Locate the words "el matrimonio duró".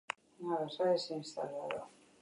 0.39-0.97